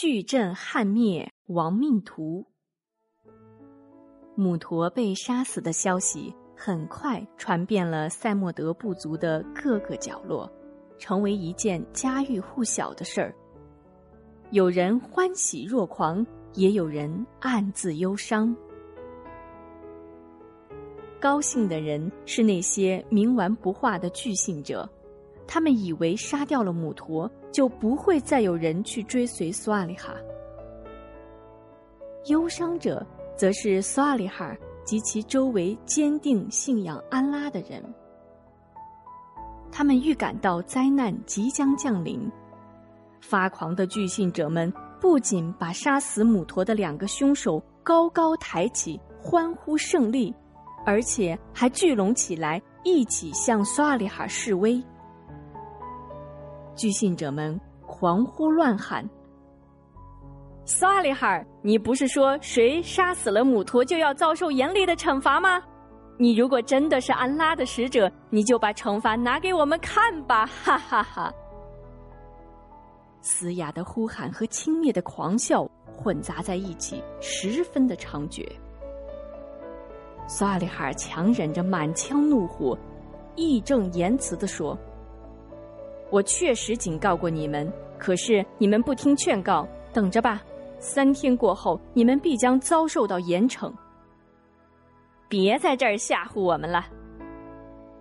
[0.00, 2.46] 巨震撼灭亡命徒。
[4.36, 10.48] 姆陀被杀死的消息很快传遍了塞莫德部族的各个角落，
[11.00, 13.34] 成为一件家喻户晓的事儿。
[14.52, 16.24] 有人欢喜若狂，
[16.54, 18.54] 也有人暗自忧伤。
[21.18, 24.88] 高兴的人是那些冥顽不化的巨信者，
[25.48, 30.14] 他们以为杀掉了母驼，就不会再有人去追随苏阿里哈。
[32.26, 33.04] 忧伤者
[33.34, 34.54] 则是苏阿里哈
[34.84, 37.82] 及其周围坚定信仰安拉的人，
[39.72, 42.30] 他们预感到灾难即将降临。
[43.20, 44.70] 发狂的巨信者们
[45.00, 50.34] 不仅把杀死母驼的两个凶手高高抬起，欢呼胜利。
[50.86, 54.82] 而且还聚拢起来，一起向苏阿里哈示威。
[56.78, 59.04] 据信者们狂呼乱喊
[60.64, 65.60] ：“苏阿里哈，你不是说谁杀死了母驼就要遭受严厉的惩罚吗？
[66.16, 71.32] 你如果真的是安拉的使者，你就把惩罚拿给我们看吧！” 哈哈哈！
[73.22, 78.48] 嘶哑的呼喊和轻蔑的狂笑混杂在一起，十分的猖獗。
[80.28, 82.78] 苏阿里哈强忍着满腔怒火，
[83.34, 84.78] 义正言辞地说
[86.10, 90.42] ：“我确实警告过你们，可是你们不听劝告，等着吧！
[90.78, 93.72] 三天过后，你们必将遭受到严惩。
[95.28, 96.86] 别在这儿吓唬我们了！”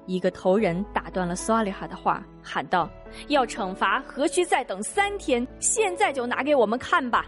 [0.05, 2.89] 一个头人打断了苏阿里哈的话，喊道
[3.27, 5.45] ：“要惩罚，何须再等三天？
[5.59, 7.25] 现在就拿给我们看吧！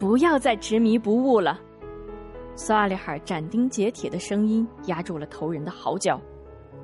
[0.00, 1.60] 不要再执迷不悟了。”
[2.56, 6.20] 苏阿里哈斩钉截铁的声音压住了头人的嚎叫，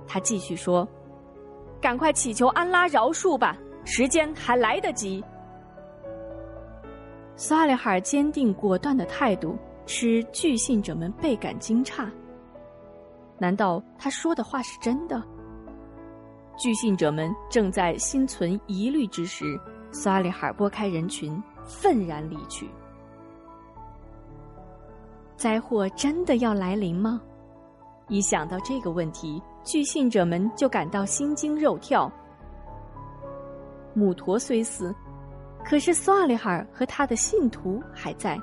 [0.06, 0.86] 他继续说
[1.88, 5.24] ：“赶快祈求安拉饶恕吧，时间还来得及。”
[7.34, 12.06] 苏阿里哈坚定果断的态度使据信者们倍感惊诧。
[13.38, 15.22] 难道他说的话是真的？
[16.58, 19.58] 据信者们正在心存疑虑之时，
[19.90, 22.68] 苏阿里哈拨开人群，愤然离去。
[25.36, 27.18] 灾祸真的要来临吗？
[28.08, 32.10] 一想到这个问题，据信者们就感到心惊肉跳。
[33.94, 34.94] 母陀虽死，
[35.64, 38.38] 可是苏阿里哈尔和他的信徒还在。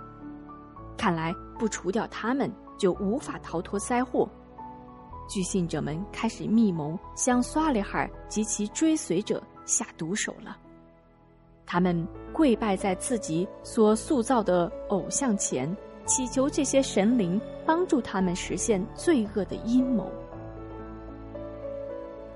[0.98, 4.30] 看来不除掉他们，就无法逃脱灾祸。
[5.28, 10.56] 据信者们开始密谋，向苏阿里哈尔及其追随者下毒手了。
[11.66, 15.76] 他们跪拜在自己所塑造的偶像前。
[16.05, 20.09] 祈求这些神灵帮助他们实现罪恶的阴谋。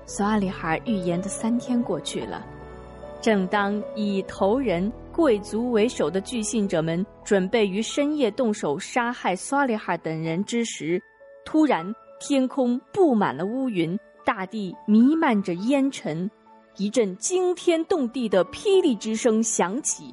[0.06, 2.44] 索阿里哈预言的三天过去了，
[3.20, 11.00] 正当以头人、贵族为首的巨信者们准备于深夜动手杀害索阿里哈等人之时，
[11.44, 16.28] 突然天空布满了乌云，大地弥漫着烟尘，
[16.76, 20.12] 一阵惊天动地的霹雳之声响起，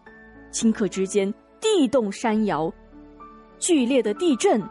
[0.51, 2.71] 顷刻之间地动山摇。
[3.59, 4.61] 剧烈的地震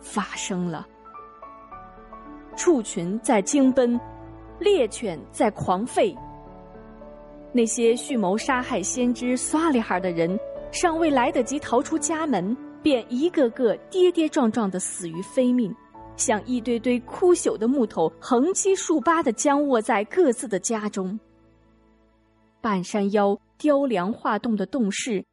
[0.00, 0.86] 发生了，
[2.56, 3.98] 畜群在惊奔，
[4.58, 6.16] 猎犬在狂吠。
[7.52, 10.38] 那些蓄谋杀害先知萨利哈的人，
[10.70, 15.74] 尚未来得及逃出家门，便一个个跌跌撞撞的死于非命，
[16.16, 21.18] 像一堆堆枯朽的木头，横七竖八的僵卧在各自的家中。
[22.60, 25.24] 半山腰雕梁画栋的洞室，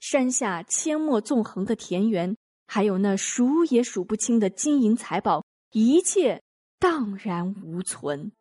[0.00, 2.36] 山下阡陌纵横的田园。
[2.74, 6.40] 还有那数也数不清的金银财宝，一切
[6.80, 8.32] 荡然无存。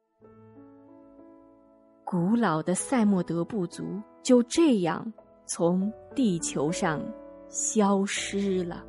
[2.06, 5.12] 古老的塞莫德部族就这样
[5.46, 7.03] 从地球上
[7.50, 8.86] 消失了。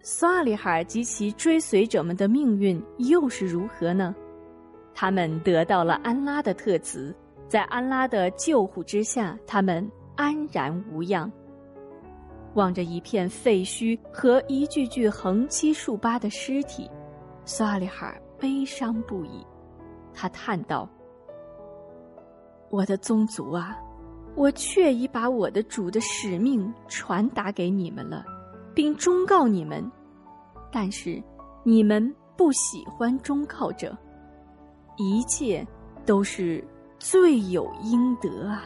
[0.00, 4.14] 萨利哈及其追随者们的命运又是如何呢？
[4.94, 7.14] 他们得到了安拉的特赐，
[7.46, 9.86] 在安拉的救护之下，他们
[10.16, 11.30] 安然无恙。
[12.58, 16.90] 望着一片废墟和一具具横七竖八的尸体，
[17.44, 19.46] 萨利哈悲伤不已。
[20.12, 20.88] 他叹道
[22.68, 23.78] ：“我的宗族啊，
[24.34, 28.24] 我确已把我的主的使命传达给你们了，
[28.74, 29.88] 并忠告你们，
[30.72, 31.22] 但是
[31.62, 33.96] 你们不喜欢忠告者，
[34.96, 35.64] 一切
[36.04, 36.66] 都是
[36.98, 38.64] 罪有应得啊。”